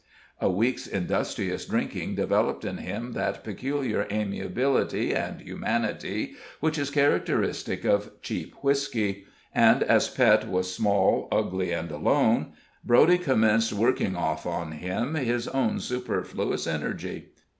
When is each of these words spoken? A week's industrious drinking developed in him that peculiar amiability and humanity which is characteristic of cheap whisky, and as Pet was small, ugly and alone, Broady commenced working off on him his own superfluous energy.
A 0.39 0.49
week's 0.49 0.87
industrious 0.87 1.67
drinking 1.67 2.15
developed 2.15 2.65
in 2.65 2.77
him 2.77 3.11
that 3.11 3.43
peculiar 3.43 4.07
amiability 4.11 5.13
and 5.13 5.39
humanity 5.39 6.33
which 6.59 6.79
is 6.79 6.89
characteristic 6.89 7.85
of 7.85 8.19
cheap 8.23 8.55
whisky, 8.63 9.25
and 9.53 9.83
as 9.83 10.09
Pet 10.09 10.47
was 10.49 10.73
small, 10.73 11.27
ugly 11.31 11.71
and 11.71 11.91
alone, 11.91 12.53
Broady 12.83 13.19
commenced 13.23 13.73
working 13.73 14.15
off 14.15 14.47
on 14.47 14.71
him 14.71 15.13
his 15.13 15.47
own 15.49 15.79
superfluous 15.79 16.65
energy. 16.65 17.27